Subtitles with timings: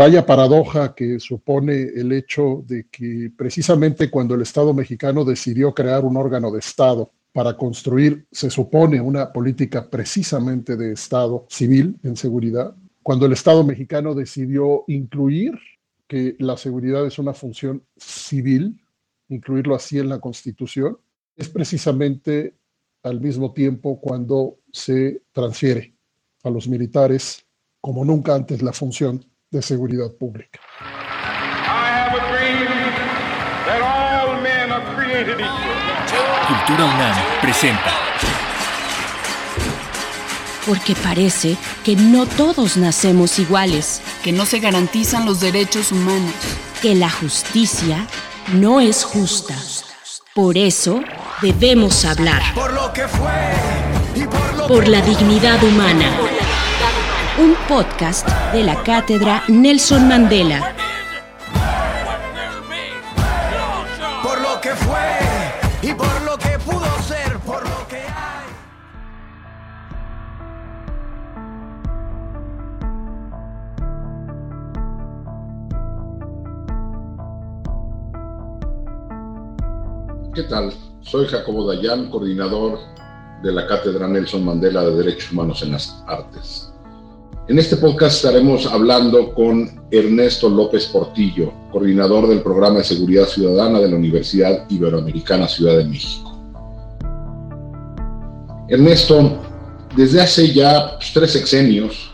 [0.00, 6.04] Vaya paradoja que supone el hecho de que precisamente cuando el Estado mexicano decidió crear
[6.04, 12.14] un órgano de Estado para construir, se supone, una política precisamente de Estado civil en
[12.14, 15.58] seguridad, cuando el Estado mexicano decidió incluir
[16.06, 18.80] que la seguridad es una función civil,
[19.28, 20.96] incluirlo así en la Constitución,
[21.34, 22.54] es precisamente
[23.02, 25.92] al mismo tiempo cuando se transfiere
[26.44, 27.44] a los militares
[27.80, 30.60] como nunca antes la función de seguridad pública.
[36.46, 37.92] Cultura UNAM presenta.
[40.66, 46.34] Porque parece que no todos nacemos iguales, que no se garantizan los derechos humanos,
[46.82, 48.06] que la justicia
[48.52, 49.54] no es justa.
[50.34, 51.00] Por eso
[51.40, 52.42] debemos hablar.
[52.54, 53.32] Por lo que fue
[54.14, 56.10] y por lo Por la dignidad humana.
[57.38, 60.74] Un podcast de la cátedra Nelson Mandela.
[64.22, 64.98] por lo que fue
[65.82, 68.48] y por lo que pudo ser, por lo que hay.
[80.34, 80.72] ¿Qué tal?
[81.02, 82.78] Soy Jacobo Dayan, coordinador
[83.42, 86.67] de la Cátedra Nelson Mandela de Derechos Humanos en las Artes.
[87.48, 93.80] En este podcast estaremos hablando con Ernesto López Portillo, coordinador del Programa de Seguridad Ciudadana
[93.80, 96.38] de la Universidad Iberoamericana Ciudad de México.
[98.68, 99.38] Ernesto,
[99.96, 102.10] desde hace ya pues, tres sexenios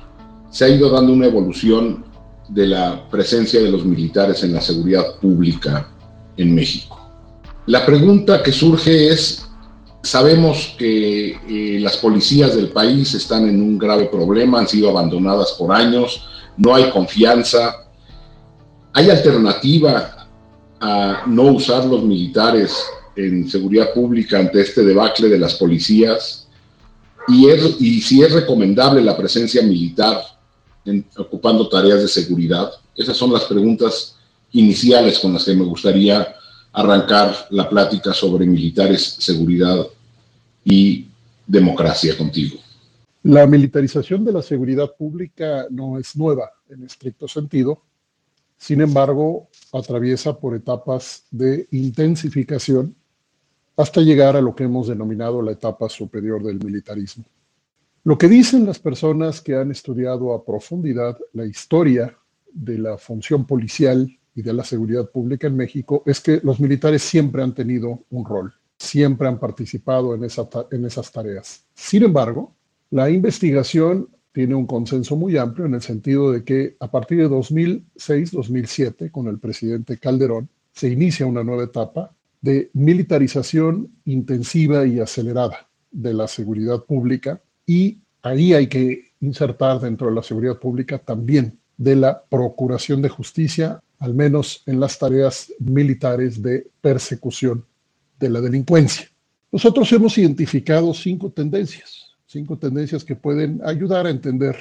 [0.51, 2.05] se ha ido dando una evolución
[2.49, 5.89] de la presencia de los militares en la seguridad pública
[6.37, 7.11] en México.
[7.67, 9.44] La pregunta que surge es,
[10.05, 15.53] sabemos que eh, las policías del país están en un grave problema, han sido abandonadas
[15.53, 16.23] por años,
[16.57, 17.75] no hay confianza,
[18.93, 20.29] hay alternativa
[20.81, 22.85] a no usar los militares
[23.17, 26.49] en seguridad pública ante este debacle de las policías
[27.29, 30.21] y, es- y si es recomendable la presencia militar
[31.17, 32.71] ocupando tareas de seguridad.
[32.95, 34.17] Esas son las preguntas
[34.53, 36.35] iniciales con las que me gustaría
[36.73, 39.87] arrancar la plática sobre militares, seguridad
[40.65, 41.09] y
[41.47, 42.59] democracia contigo.
[43.23, 47.83] La militarización de la seguridad pública no es nueva en estricto sentido,
[48.57, 52.95] sin embargo, atraviesa por etapas de intensificación
[53.77, 57.25] hasta llegar a lo que hemos denominado la etapa superior del militarismo.
[58.05, 62.17] Lo que dicen las personas que han estudiado a profundidad la historia
[62.53, 67.03] de la función policial y de la seguridad pública en México es que los militares
[67.03, 71.65] siempre han tenido un rol, siempre han participado en, esas tareas.
[71.75, 72.55] Sin embargo,
[72.91, 77.29] la investigación tiene un consenso muy amplio en el sentido de que a partir de
[77.29, 85.69] 2006-2007, con el presidente Calderón, se inicia una nueva etapa de militarización intensiva y acelerada
[85.91, 91.59] de la seguridad pública y ahí hay que insertar dentro de la seguridad pública también
[91.77, 97.65] de la procuración de justicia, al menos en las tareas militares de persecución
[98.25, 99.07] de la delincuencia.
[99.53, 104.57] Nosotros hemos identificado cinco tendencias, cinco tendencias que pueden ayudar a entender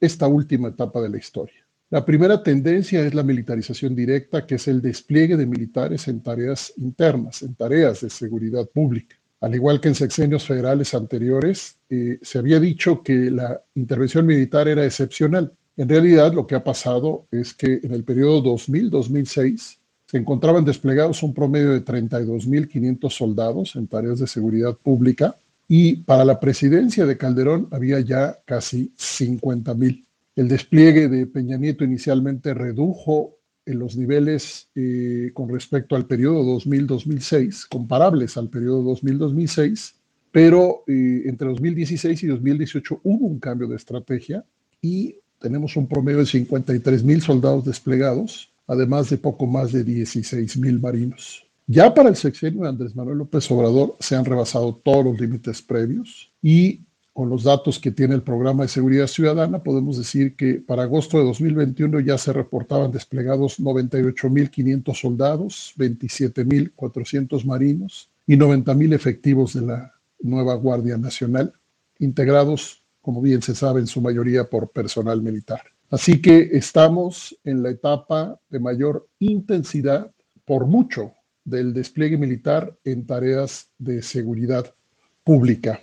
[0.00, 1.62] esta última etapa de la historia.
[1.90, 6.72] La primera tendencia es la militarización directa, que es el despliegue de militares en tareas
[6.78, 9.16] internas, en tareas de seguridad pública.
[9.42, 14.68] Al igual que en sexenios federales anteriores, eh, se había dicho que la intervención militar
[14.68, 15.52] era excepcional.
[15.76, 19.78] En realidad, lo que ha pasado es que en el periodo 2000-2006
[20.12, 25.36] se encontraban desplegados un promedio de 32.500 soldados en tareas de seguridad pública
[25.66, 30.04] y para la presidencia de Calderón había ya casi 50.000.
[30.36, 36.44] El despliegue de Peña Nieto inicialmente redujo en los niveles eh, con respecto al periodo
[36.58, 39.94] 2000-2006, comparables al periodo 2000-2006,
[40.30, 44.44] pero eh, entre 2016 y 2018 hubo un cambio de estrategia
[44.82, 50.56] y tenemos un promedio de 53 mil soldados desplegados, además de poco más de 16
[50.58, 51.46] mil marinos.
[51.66, 55.62] Ya para el sexenio de Andrés Manuel López Obrador se han rebasado todos los límites
[55.62, 56.82] previos y
[57.12, 61.18] con los datos que tiene el programa de seguridad ciudadana, podemos decir que para agosto
[61.18, 69.92] de 2021 ya se reportaban desplegados 98.500 soldados, 27.400 marinos y 90.000 efectivos de la
[70.20, 71.52] nueva Guardia Nacional,
[71.98, 75.62] integrados, como bien se sabe, en su mayoría por personal militar.
[75.92, 80.10] Así que estamos en la etapa de mayor intensidad,
[80.46, 81.12] por mucho,
[81.44, 84.74] del despliegue militar en tareas de seguridad
[85.22, 85.82] pública.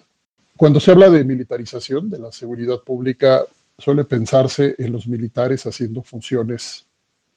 [0.57, 3.45] Cuando se habla de militarización de la seguridad pública,
[3.77, 6.87] suele pensarse en los militares haciendo funciones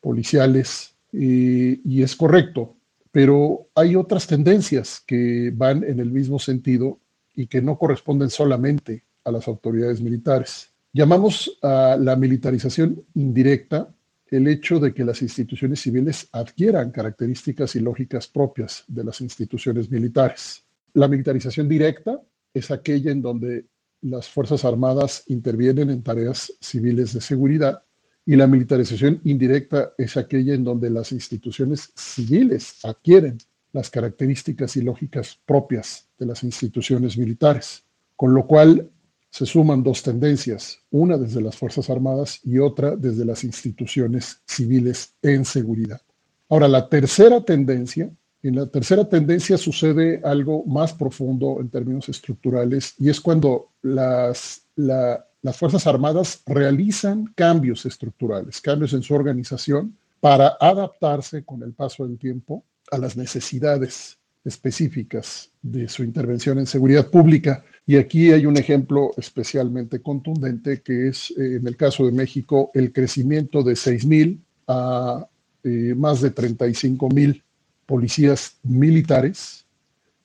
[0.00, 2.74] policiales y, es correcto,
[3.10, 6.98] pero hay otras tendencias que van en el mismo sentido
[7.34, 10.71] y que no corresponden solamente a las autoridades militares.
[10.94, 13.88] Llamamos a la militarización indirecta
[14.26, 19.90] el hecho de que las instituciones civiles adquieran características y lógicas propias de las instituciones
[19.90, 20.64] militares.
[20.92, 22.20] La militarización directa
[22.52, 23.64] es aquella en donde
[24.02, 27.82] las Fuerzas Armadas intervienen en tareas civiles de seguridad
[28.26, 33.38] y la militarización indirecta es aquella en donde las instituciones civiles adquieren
[33.72, 37.82] las características y lógicas propias de las instituciones militares,
[38.14, 38.90] con lo cual
[39.32, 45.14] se suman dos tendencias, una desde las Fuerzas Armadas y otra desde las instituciones civiles
[45.22, 46.02] en seguridad.
[46.50, 48.10] Ahora, la tercera tendencia,
[48.42, 54.66] en la tercera tendencia sucede algo más profundo en términos estructurales y es cuando las,
[54.76, 62.06] las Fuerzas Armadas realizan cambios estructurales, cambios en su organización para adaptarse con el paso
[62.06, 67.64] del tiempo a las necesidades específicas de su intervención en seguridad pública.
[67.86, 72.70] Y aquí hay un ejemplo especialmente contundente que es, eh, en el caso de México,
[72.74, 74.38] el crecimiento de 6.000
[74.68, 75.26] a
[75.64, 77.42] eh, más de 35.000
[77.86, 79.64] policías militares.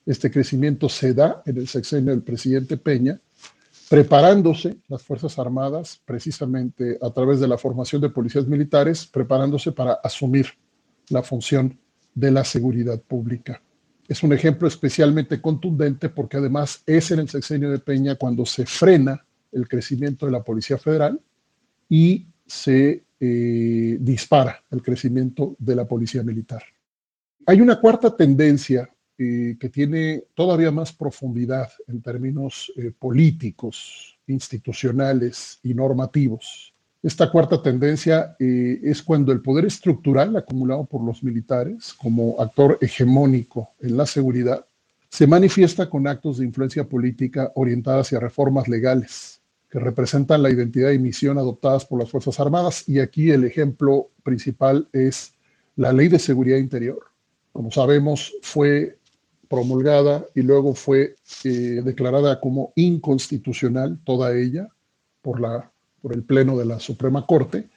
[0.06, 3.20] Este crecimiento se da en el sexenio del presidente Peña,
[3.88, 9.94] preparándose las Fuerzas Armadas, precisamente a través de la formación de policías militares, preparándose para
[9.94, 10.46] asumir
[11.08, 11.78] la función
[12.14, 13.60] de la seguridad pública.
[14.08, 18.64] Es un ejemplo especialmente contundente porque además es en el sexenio de Peña cuando se
[18.64, 19.22] frena
[19.52, 21.20] el crecimiento de la Policía Federal
[21.90, 26.62] y se eh, dispara el crecimiento de la Policía Militar.
[27.44, 28.88] Hay una cuarta tendencia
[29.18, 36.72] eh, que tiene todavía más profundidad en términos eh, políticos, institucionales y normativos
[37.02, 42.78] esta cuarta tendencia eh, es cuando el poder estructural acumulado por los militares como actor
[42.80, 44.64] hegemónico en la seguridad
[45.08, 49.40] se manifiesta con actos de influencia política orientadas hacia reformas legales
[49.70, 52.88] que representan la identidad y misión adoptadas por las Fuerzas Armadas.
[52.88, 55.34] Y aquí el ejemplo principal es
[55.76, 57.00] la Ley de Seguridad Interior.
[57.52, 58.98] Como sabemos, fue
[59.48, 61.48] promulgada y luego fue eh,
[61.84, 64.68] declarada como inconstitucional toda ella
[65.22, 67.68] por la por el Pleno de la Suprema Corte.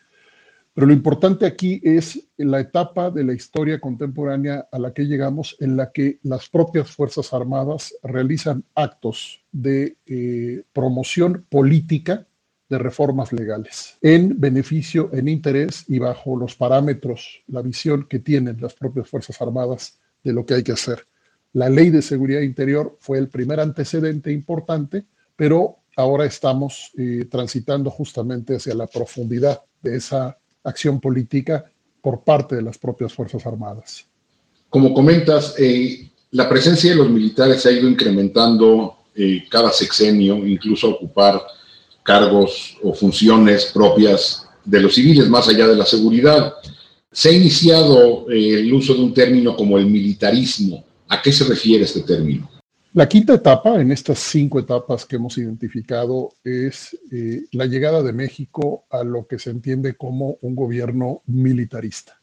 [0.74, 5.58] Pero lo importante aquí es la etapa de la historia contemporánea a la que llegamos,
[5.60, 12.26] en la que las propias Fuerzas Armadas realizan actos de eh, promoción política
[12.70, 18.62] de reformas legales, en beneficio, en interés y bajo los parámetros, la visión que tienen
[18.62, 21.06] las propias Fuerzas Armadas de lo que hay que hacer.
[21.52, 25.04] La ley de seguridad interior fue el primer antecedente importante,
[25.36, 31.66] pero ahora estamos eh, transitando justamente hacia la profundidad de esa acción política
[32.02, 34.06] por parte de las propias Fuerzas Armadas.
[34.70, 40.48] Como comentas, eh, la presencia de los militares se ha ido incrementando eh, cada sexenio,
[40.48, 41.42] incluso ocupar
[42.04, 46.54] cargos o funciones propias de los civiles, más allá de la seguridad.
[47.12, 50.86] Se ha iniciado el uso de un término como el militarismo.
[51.10, 52.50] ¿A qué se refiere este término?
[52.94, 58.12] La quinta etapa, en estas cinco etapas que hemos identificado, es eh, la llegada de
[58.12, 62.20] México a lo que se entiende como un gobierno militarista.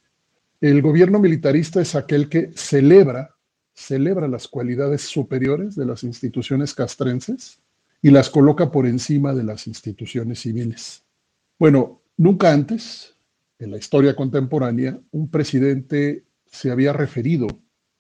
[0.60, 3.34] El gobierno militarista es aquel que celebra,
[3.72, 7.60] celebra las cualidades superiores de las instituciones castrenses
[8.02, 11.02] y las coloca por encima de las instituciones civiles.
[11.58, 13.16] Bueno, nunca antes,
[13.58, 17.46] en la historia contemporánea, un presidente se había referido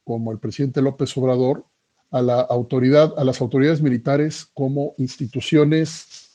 [0.04, 1.64] como el presidente López Obrador
[2.10, 6.32] a la autoridad, a las autoridades militares como instituciones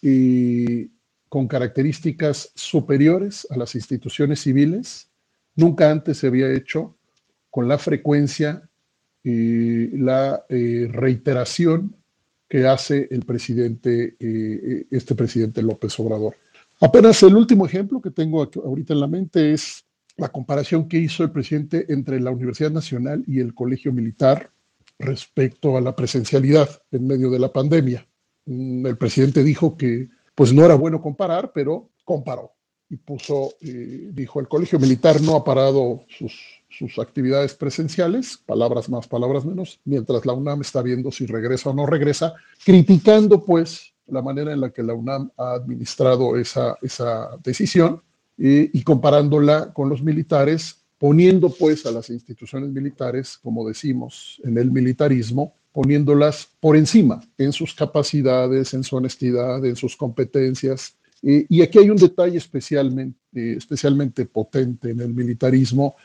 [1.29, 5.09] con características superiores a las instituciones civiles.
[5.55, 6.95] Nunca antes se había hecho
[7.49, 8.69] con la frecuencia
[9.23, 11.95] y la eh, reiteración
[12.47, 16.35] que hace el presidente, eh, este presidente López Obrador.
[16.81, 19.85] Apenas el último ejemplo que tengo ahorita en la mente es
[20.17, 24.52] la comparación que hizo el presidente entre la Universidad Nacional y el Colegio Militar
[24.99, 28.07] respecto a la presencialidad en medio de la pandemia.
[28.45, 32.53] Mm, el presidente dijo que pues no era bueno comparar, pero comparó
[32.89, 38.87] y puso, eh, dijo, el colegio militar no ha parado sus, sus actividades presenciales, palabras
[38.87, 43.93] más, palabras menos, mientras la UNAM está viendo si regresa o no regresa, criticando pues
[44.05, 48.01] la manera en la que la UNAM ha administrado esa, esa decisión
[48.37, 54.57] eh, y comparándola con los militares poniendo pues a las instituciones militares, como decimos en
[54.57, 55.43] el militarismo,
[55.73, 60.79] poniéndolas por encima en sus capacidades, en su honestidad, en sus competencias
[61.23, 65.95] Eh, y aquí hay un detalle especialmente, especialmente potente en el militarismo,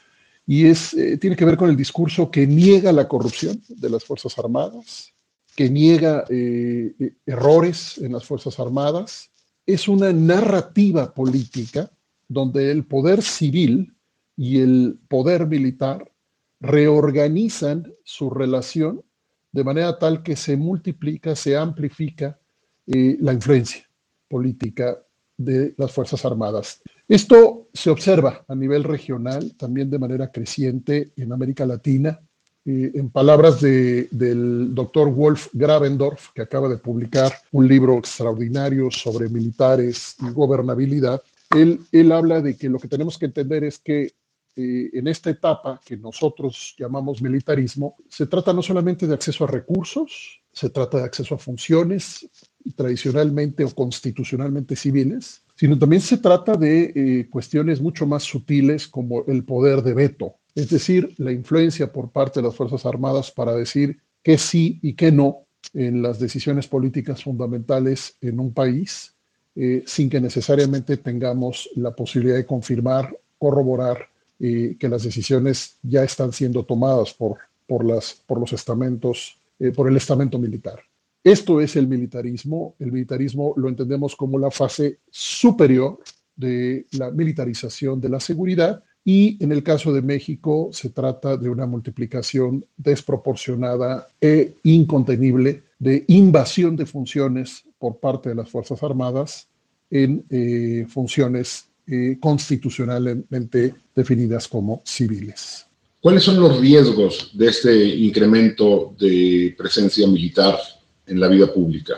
[0.46, 4.04] y es, eh, tiene que ver con el discurso que niega la corrupción de las
[4.04, 5.12] Fuerzas Armadas,
[5.56, 6.94] que niega eh,
[7.26, 9.30] errores en las Fuerzas Armadas.
[9.66, 11.90] Es una narrativa política
[12.28, 13.92] donde el poder civil
[14.38, 16.12] y el poder militar
[16.60, 19.02] reorganizan su relación
[19.50, 22.38] de manera tal que se multiplica, se amplifica
[22.86, 23.82] la influencia
[24.28, 24.96] política
[25.36, 26.80] de las Fuerzas Armadas.
[27.08, 32.20] Esto se observa a nivel regional, también de manera creciente en América Latina.
[32.64, 39.28] Eh, en palabras del doctor Wolf Gravendorf, que acaba de publicar un libro extraordinario sobre
[39.28, 44.12] militares y gobernabilidad, él habla de que lo que tenemos que entender es que
[44.60, 49.46] eh, en esta etapa que nosotros llamamos militarismo, se trata no solamente de acceso a
[49.46, 52.28] recursos, se trata de acceso a funciones
[52.74, 59.24] tradicionalmente o constitucionalmente civiles, sino también se trata de eh, cuestiones mucho más sutiles como
[59.28, 63.54] el poder de veto, es decir, la influencia por parte de las Fuerzas Armadas para
[63.54, 69.14] decir que sí y que no en las decisiones políticas fundamentales en un país,
[69.54, 74.08] eh, sin que necesariamente tengamos la posibilidad de confirmar, corroborar
[74.40, 79.38] eh, que las decisiones ya están siendo tomadas por, por, las, por los estamentos,
[79.74, 80.80] por el estamento militar.
[81.24, 82.76] Esto es el militarismo.
[82.78, 85.98] El militarismo lo entendemos como la fase superior
[86.36, 91.48] de la militarización de la seguridad y en el caso de México se trata de
[91.48, 99.48] una multiplicación desproporcionada e incontenible de invasión de funciones por parte de las Fuerzas Armadas
[99.90, 105.66] en eh, funciones eh, constitucionalmente definidas como civiles.
[106.00, 110.58] ¿Cuáles son los riesgos de este incremento de presencia militar
[111.06, 111.94] en la vida pública?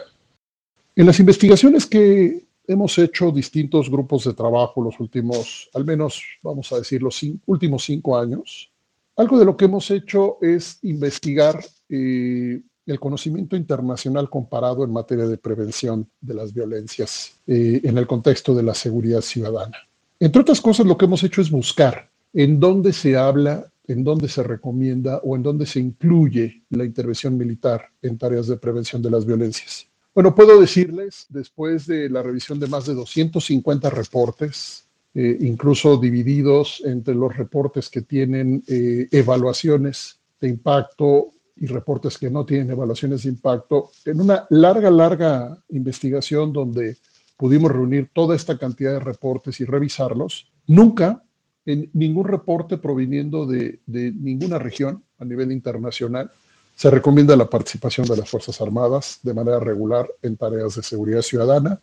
[0.96, 6.72] En las investigaciones que hemos hecho distintos grupos de trabajo los últimos, al menos vamos
[6.72, 8.70] a decir, los últimos cinco años,
[9.16, 15.26] algo de lo que hemos hecho es investigar eh, el conocimiento internacional comparado en materia
[15.26, 19.78] de prevención de las violencias eh, en el contexto de la seguridad ciudadana.
[20.18, 24.28] Entre otras cosas, lo que hemos hecho es buscar en dónde se habla en dónde
[24.28, 29.10] se recomienda o en dónde se incluye la intervención militar en tareas de prevención de
[29.10, 29.86] las violencias.
[30.14, 36.82] Bueno, puedo decirles, después de la revisión de más de 250 reportes, eh, incluso divididos
[36.84, 43.22] entre los reportes que tienen eh, evaluaciones de impacto y reportes que no tienen evaluaciones
[43.22, 46.96] de impacto, en una larga, larga investigación donde
[47.36, 51.22] pudimos reunir toda esta cantidad de reportes y revisarlos, nunca
[51.66, 56.30] en ningún reporte proviniendo de, ninguna región a nivel internacional
[56.74, 61.20] se recomienda la participación de las Fuerzas Armadas de manera regular en tareas de seguridad
[61.20, 61.78] ciudadana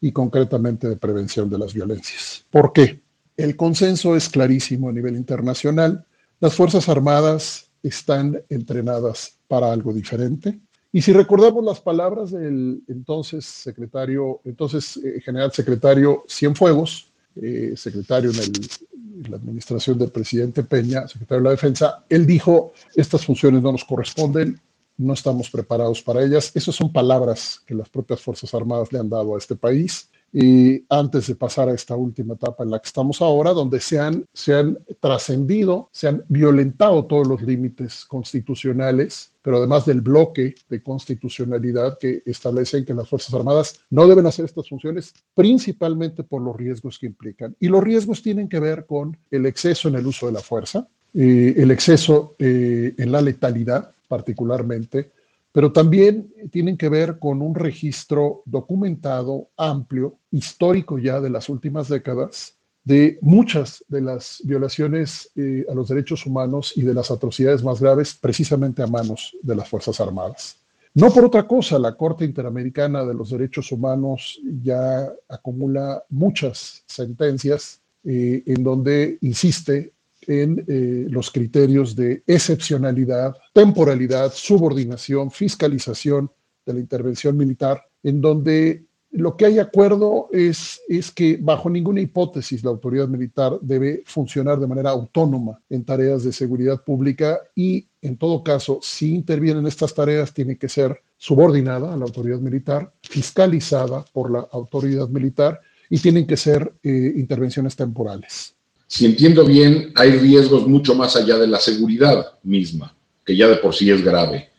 [0.00, 2.44] y concretamente de prevención de las violencias.
[2.50, 3.00] ¿Por qué?
[3.36, 6.04] El consenso es clarísimo a nivel internacional.
[6.40, 10.58] Las Fuerzas Armadas están entrenadas para algo diferente.
[10.92, 18.30] Y si recordamos las palabras del entonces secretario, entonces eh, general secretario Cienfuegos, eh, secretario
[18.30, 23.62] en, el, la administración del presidente Peña, secretario de la Defensa, él dijo, estas funciones
[23.62, 24.60] no nos corresponden,
[24.98, 26.52] no estamos preparados para ellas.
[26.54, 30.84] Esas son palabras que las propias Fuerzas Armadas le han dado a este país y
[30.88, 34.24] antes de pasar a esta última etapa en la que estamos ahora, donde se han,
[34.32, 40.82] se han trascendido, se han violentado todos los límites constitucionales, pero además del bloque de
[40.82, 46.56] constitucionalidad que establecen que las Fuerzas Armadas no deben hacer estas funciones, principalmente por los
[46.56, 47.54] riesgos que implican.
[47.60, 50.88] Y los riesgos tienen que ver con el exceso en el uso de la fuerza,
[51.12, 55.10] el exceso eh, en la letalidad particularmente,
[55.52, 61.88] pero también tienen que ver con un registro documentado, amplio, histórico ya de las últimas
[61.88, 67.62] décadas, de muchas de las violaciones eh, a los derechos humanos y de las atrocidades
[67.62, 70.56] más graves precisamente a manos de las Fuerzas Armadas.
[70.94, 77.80] No por otra cosa, la Corte Interamericana de los Derechos Humanos ya acumula muchas sentencias
[78.04, 79.92] eh, en donde insiste
[80.26, 86.30] en eh, los criterios de excepcionalidad, temporalidad, subordinación, fiscalización
[86.64, 92.00] de la intervención militar, en donde lo que hay acuerdo es, es que bajo ninguna
[92.00, 97.86] hipótesis la autoridad militar debe funcionar de manera autónoma en tareas de seguridad pública y
[98.00, 102.40] en todo caso, si interviene en estas tareas, tiene que ser subordinada a la autoridad
[102.40, 105.60] militar, fiscalizada por la autoridad militar
[105.90, 108.56] y tienen que ser eh, intervenciones temporales
[108.92, 112.94] si entiendo bien, hay riesgos mucho más allá de la seguridad misma,
[113.24, 114.50] que ya de por sí es grave.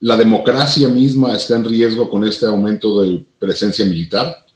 [0.00, 4.46] ¿La democracia misma está en riesgo con este aumento de presencia militar?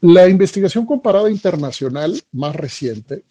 [0.00, 3.22] La investigación comparada internacional más reciente,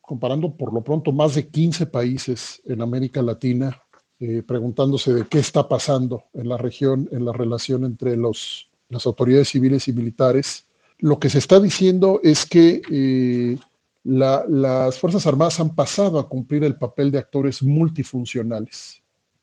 [0.00, 3.78] comparando por lo pronto más de 15 países en América Latina,
[4.20, 9.04] eh, preguntándose de qué está pasando en la región, en la relación entre los, las
[9.04, 10.64] autoridades civiles y militares,
[10.96, 13.58] lo que se está diciendo es que eh,
[14.04, 19.02] las Fuerzas Armadas han pasado a cumplir el papel de actores multifuncionales,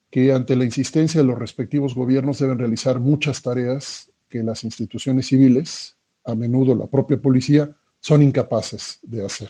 [0.09, 5.27] que ante la insistencia de los respectivos gobiernos deben realizar muchas tareas que las instituciones
[5.27, 9.49] civiles, a menudo la propia policía, son incapaces de hacer.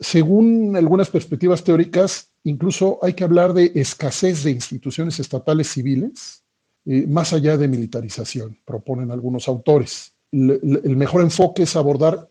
[0.00, 6.44] Según algunas perspectivas teóricas, incluso hay que hablar de escasez de instituciones estatales civiles,
[6.86, 10.14] eh, más allá de militarización, proponen algunos autores.
[10.30, 12.28] el mejor enfoque es abordar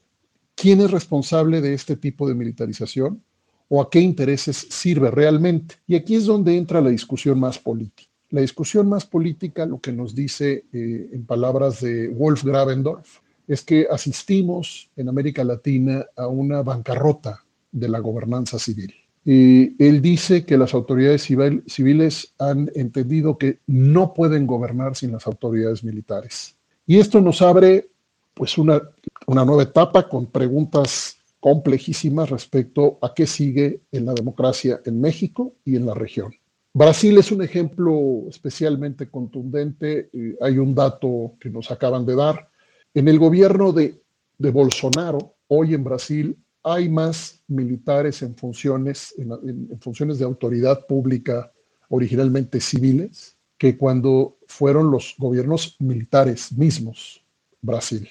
[0.58, 3.22] quién es responsable de este tipo de militarización
[3.70, 5.76] o a qué intereses sirve realmente.
[5.86, 8.10] Y aquí es donde entra la discusión más política.
[8.32, 13.64] La discusión más política, lo que nos dice eh, en palabras de Wolf Gravendorf, es
[13.64, 18.94] que asistimos en América Latina a una bancarrota de la gobernanza civil.
[19.24, 25.28] Y él dice que las autoridades civiles han entendido que no pueden gobernar sin las
[25.28, 26.56] autoridades militares.
[26.86, 27.90] Y esto nos abre
[28.34, 28.82] pues una,
[29.28, 35.54] una nueva etapa con preguntas complejísimas respecto a qué sigue en la democracia en México
[35.66, 36.34] y en la región.
[36.74, 40.10] Brasil es un ejemplo especialmente contundente.
[40.14, 42.50] Eh, hay un dato que nos acaban de dar.
[42.94, 44.02] En el gobierno de,
[44.38, 50.86] de Bolsonaro, hoy en Brasil, hay más militares en funciones, en, en, funciones de autoridad
[50.86, 51.52] pública
[51.90, 57.24] originalmente civiles que cuando fueron los gobiernos militares mismos
[57.62, 58.08] Brasil.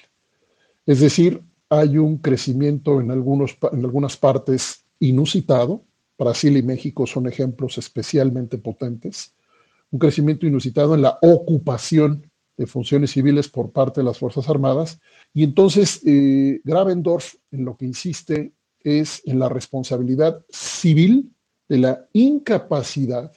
[0.87, 5.83] Es decir, hay un crecimiento en, algunos, en algunas partes inusitado,
[6.17, 9.35] Brasil y México son ejemplos especialmente potentes.
[9.91, 14.99] Un crecimiento inusitado en la ocupación de funciones civiles por parte de las Fuerzas Armadas.
[15.33, 21.31] Y entonces eh, Gravendorf en lo que insiste es en la responsabilidad civil
[21.67, 23.31] de la incapacidad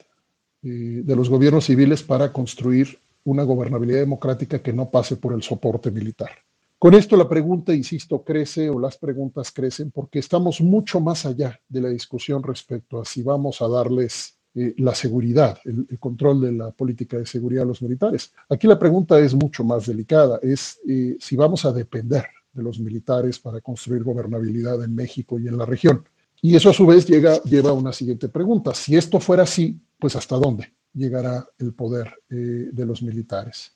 [0.63, 5.43] eh, de los gobiernos civiles para construir una gobernabilidad democrática que no pase por el
[5.43, 6.31] soporte militar.
[6.81, 11.61] Con esto la pregunta, insisto, crece o las preguntas crecen porque estamos mucho más allá
[11.69, 16.53] de la discusión respecto a si vamos a darles eh, la seguridad, el, control de
[16.53, 18.33] la política de seguridad a los militares.
[18.49, 22.79] Aquí la pregunta es mucho más delicada, es eh, si vamos a depender de los
[22.79, 26.03] militares para construir gobernabilidad en México y en la región.
[26.41, 28.73] Y eso a su vez lleva a una siguiente pregunta.
[28.73, 33.71] Si esto fuera así, pues ¿hasta dónde llegará el poder eh, de los militares?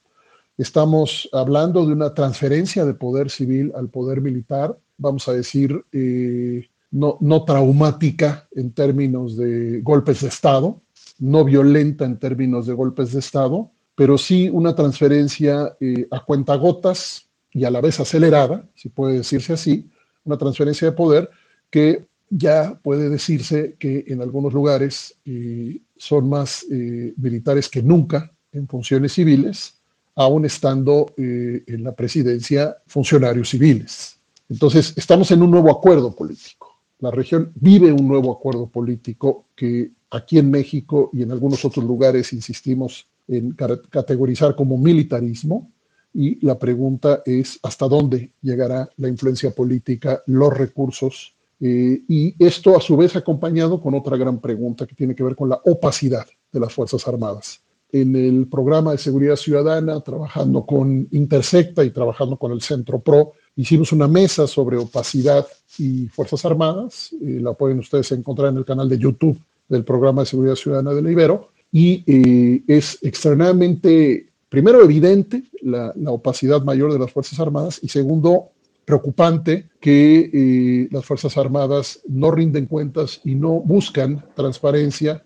[0.57, 6.69] Estamos hablando de una transferencia de poder civil al poder militar, vamos a decir, eh,
[6.91, 10.81] no, no traumática en términos de golpes de Estado,
[11.19, 17.27] no violenta en términos de golpes de Estado, pero sí una transferencia eh, a cuentagotas
[17.51, 19.89] y a la vez acelerada, si puede decirse así,
[20.23, 21.29] una transferencia de poder
[21.69, 28.67] que ya puede decirse que en algunos lugares eh, son más militares que nunca en
[28.67, 29.75] funciones civiles,
[30.15, 34.17] aún estando eh, en la presidencia funcionarios civiles.
[34.49, 36.79] Entonces, estamos en un nuevo acuerdo político.
[36.99, 41.83] La región vive un nuevo acuerdo político que aquí en México y en algunos otros
[41.83, 43.51] lugares insistimos en
[43.89, 45.71] categorizar como militarismo.
[46.13, 51.35] Y la pregunta es hasta dónde llegará la influencia política, los recursos.
[51.59, 55.35] Eh, y esto a su vez acompañado con otra gran pregunta que tiene que ver
[55.35, 57.64] con la opacidad de las Fuerzas Armadas
[58.01, 63.31] en el programa de seguridad ciudadana, trabajando con Intersecta y trabajando con el Centro PRO.
[63.55, 67.13] Hicimos una mesa sobre opacidad y Fuerzas Armadas.
[67.13, 70.93] Eh, la pueden ustedes encontrar en el canal de YouTube del programa de seguridad ciudadana
[70.93, 71.51] de la Ibero.
[71.71, 78.49] Y eh, es extremadamente, primero, evidente la, opacidad mayor de las Fuerzas Armadas y segundo,
[78.83, 85.23] preocupante que eh, las Fuerzas Armadas no rinden cuentas y no buscan transparencia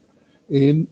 [0.49, 0.87] en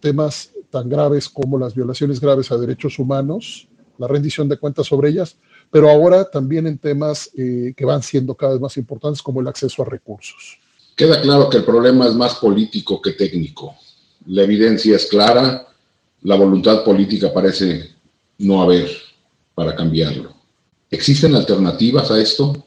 [0.00, 5.10] temas tan graves como las violaciones graves a derechos humanos, la rendición de cuentas sobre
[5.10, 5.36] ellas,
[5.70, 9.48] pero ahora también en temas eh, que van siendo cada vez más importantes como el
[9.48, 10.58] acceso a recursos.
[10.96, 13.74] Queda claro que el problema es más político que técnico.
[14.26, 15.66] La evidencia es clara,
[16.22, 17.90] la voluntad política parece
[18.38, 18.90] no haber
[19.54, 20.34] para cambiarlo.
[20.90, 22.66] ¿Existen alternativas a esto?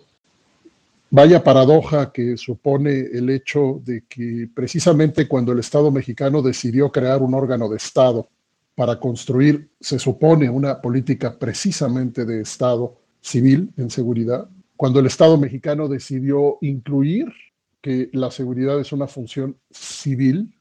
[1.16, 7.22] Vaya paradoja que supone el hecho de que precisamente cuando el Estado mexicano decidió crear
[7.22, 8.28] un órgano de Estado
[8.74, 15.38] para construir, se supone, una política precisamente de Estado civil en seguridad, cuando el Estado
[15.38, 17.32] mexicano decidió incluir
[17.80, 20.52] que la seguridad es una función civil,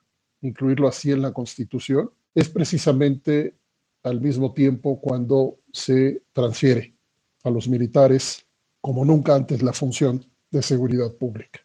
[0.42, 3.54] incluirlo así en la Constitución, es precisamente
[4.02, 6.94] al mismo tiempo cuando se transfiere
[7.42, 8.44] a los militares
[8.82, 11.60] como nunca antes la función de seguridad pública.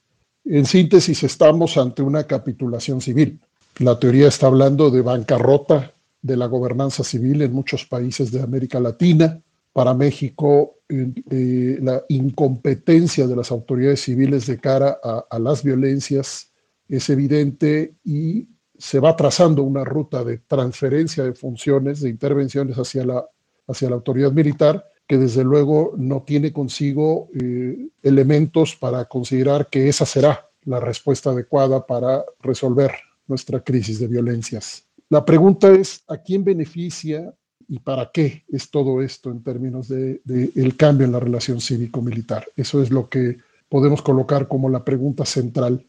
[0.46, 3.40] En síntesis, estamos ante una capitulación civil.
[3.80, 8.80] La teoría está hablando de bancarrota de la gobernanza civil en muchos países de América
[8.80, 9.40] Latina.
[9.74, 16.52] Para México, eh, la incompetencia de las autoridades civiles de cara a, a las violencias
[16.88, 18.48] es evidente y
[18.78, 23.26] se va trazando una ruta de transferencia de funciones, de intervenciones hacia la,
[23.68, 29.88] hacia la autoridad militar, que desde luego no tiene consigo eh, elementos para considerar que
[29.88, 32.92] esa será la respuesta adecuada para resolver
[33.26, 34.84] nuestra crisis de violencias.
[35.10, 37.34] La pregunta es, ¿a quién beneficia
[37.70, 41.62] y para qué es todo esto en términos del de, el cambio en la relación
[41.62, 42.46] cívico-militar?
[42.58, 43.38] Eso es lo que
[43.70, 45.86] podemos colocar como la pregunta central.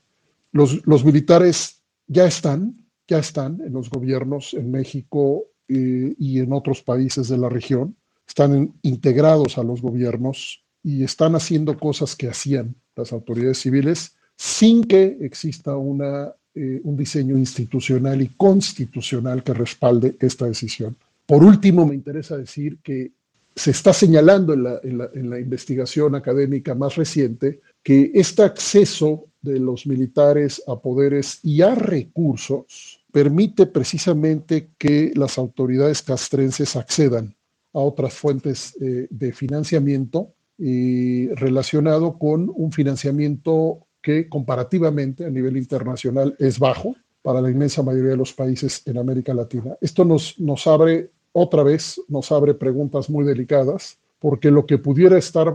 [0.52, 2.76] Los, militares ya están,
[3.08, 7.96] ya están en los gobiernos en México eh, y en otros países de la región,
[8.28, 14.84] están integrados a los gobiernos y están haciendo cosas que hacían las autoridades civiles sin
[14.84, 20.96] que exista una, eh, un diseño institucional y constitucional que respalde esta decisión.
[21.26, 23.12] Por último, me interesa decir que
[23.56, 28.42] se está señalando en la, en la, en la investigación académica más reciente que este
[28.42, 36.76] acceso de los militares a poderes y a recursos permite precisamente que las autoridades castrenses
[36.76, 37.34] accedan
[37.72, 45.56] a otras fuentes eh, de financiamiento y relacionado con un financiamiento que comparativamente a nivel
[45.56, 49.76] internacional es bajo para la inmensa mayoría de los países en América Latina.
[49.80, 55.18] Esto nos, nos abre otra vez, nos abre preguntas muy delicadas, porque lo que pudiera
[55.18, 55.54] estar,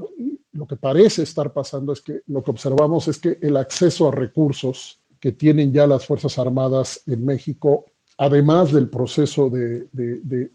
[0.52, 4.12] lo que parece estar pasando es que lo que observamos es que el acceso a
[4.12, 7.86] recursos que tienen ya las Fuerzas Armadas en México,
[8.24, 9.88] además del proceso de,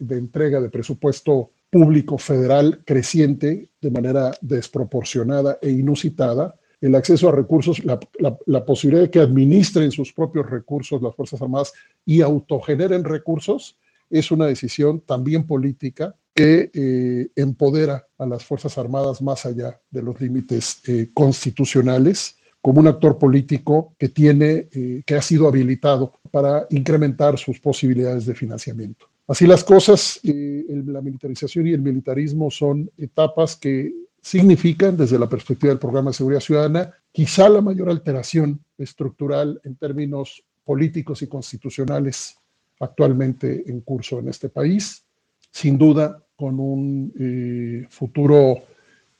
[0.09, 7.83] entrega de presupuesto público federal creciente de manera desproporcionada e inusitada, el acceso a recursos,
[7.83, 11.73] la, posibilidad de que administren sus propios recursos las Fuerzas Armadas
[12.05, 13.77] y autogeneren recursos,
[14.09, 20.01] es una decisión también política que eh, empodera a las Fuerzas Armadas más allá de
[20.01, 26.13] los límites eh, constitucionales como un actor político que tiene, eh, que ha sido habilitado
[26.29, 29.05] para incrementar sus posibilidades de financiamiento.
[29.27, 35.29] Así las cosas, eh, la militarización y el militarismo son etapas que significan, desde la
[35.29, 41.27] perspectiva del programa de seguridad ciudadana, quizá la mayor alteración estructural en términos políticos y
[41.27, 42.35] constitucionales
[42.79, 45.03] actualmente en curso en este país,
[45.51, 48.63] sin duda con un eh, futuro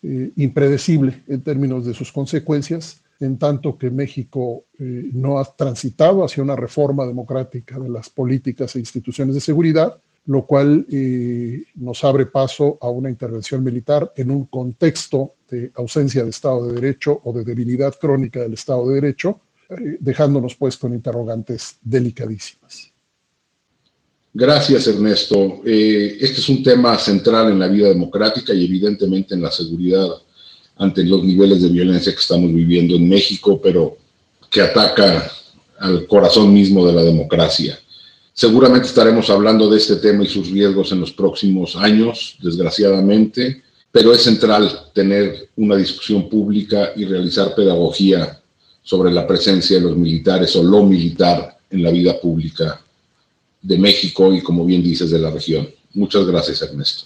[0.02, 6.44] impredecible en términos de sus consecuencias, en tanto que México eh, no ha transitado hacia
[6.44, 12.28] una reforma democrática de las políticas e instituciones de seguridad, lo cual eh, nos abre
[12.28, 17.34] paso a una intervención militar en un contexto de ausencia de Estado de Derecho o
[17.34, 22.94] de debilidad crónica del Estado de Derecho, eh, dejándonos pues con interrogantes delicadísimas.
[24.32, 25.62] Gracias, Ernesto.
[25.66, 30.08] Este es un tema central en la vida democrática y evidentemente en la seguridad
[30.80, 33.98] ante los niveles de violencia que estamos viviendo en México, pero
[34.50, 35.32] que ataca
[35.78, 37.78] al corazón mismo de la democracia.
[38.34, 43.62] Seguramente estaremos hablando de este tema y sus riesgos en los próximos años, desgraciadamente,
[43.92, 48.42] pero es central tener una discusión pública y realizar pedagogía
[48.82, 52.82] sobre la presencia de los militares o lo militar en la vida pública
[53.62, 55.70] de México y, como bien dices, de la región.
[55.94, 57.06] Muchas gracias, Ernesto.